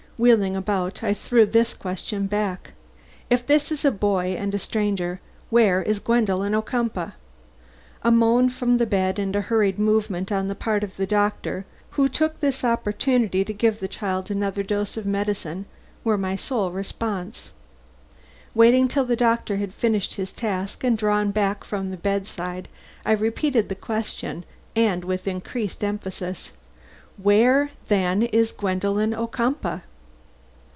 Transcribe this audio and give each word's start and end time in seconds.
Wheeling 0.23 0.55
about, 0.55 1.01
I 1.01 1.15
threw 1.15 1.47
this 1.47 1.73
question 1.73 2.27
back: 2.27 2.73
"If 3.31 3.47
that 3.47 3.71
is 3.71 3.83
a 3.83 3.89
boy 3.89 4.35
and 4.37 4.53
a 4.53 4.59
stranger, 4.59 5.19
where 5.49 5.81
is 5.81 5.97
Gwendolen 5.97 6.53
Ocumpaugh?" 6.53 7.13
A 8.03 8.11
moan 8.11 8.49
from 8.49 8.77
the 8.77 8.85
bed 8.85 9.17
and 9.17 9.35
a 9.35 9.41
hurried 9.41 9.79
movement 9.79 10.31
on 10.31 10.47
the 10.47 10.53
part 10.53 10.83
of 10.83 10.95
the 10.95 11.07
doctor, 11.07 11.65
who 11.91 12.07
took 12.07 12.39
this 12.39 12.63
opportunity 12.63 13.43
to 13.43 13.51
give 13.51 13.79
the 13.79 13.87
child 13.87 14.29
another 14.29 14.61
dose 14.61 14.95
of 14.95 15.07
medicine, 15.07 15.65
were 16.03 16.19
my 16.19 16.35
sole 16.35 16.69
response. 16.69 17.49
Waiting 18.53 18.87
till 18.87 19.05
the 19.05 19.15
doctor 19.15 19.57
had 19.57 19.73
finished 19.73 20.13
his 20.13 20.31
task 20.31 20.83
and 20.83 20.99
drawn 20.99 21.31
back 21.31 21.63
from 21.63 21.89
the 21.89 21.97
bedside, 21.97 22.67
I 23.07 23.13
repeated 23.13 23.69
the 23.69 23.75
question 23.75 24.45
and 24.75 25.03
with 25.03 25.27
increased 25.27 25.83
emphasis: 25.83 26.51
"Where, 27.17 27.71
then, 27.87 28.21
is 28.21 28.51
Gwendolen 28.51 29.15
Ocumpaugh?" 29.15 29.81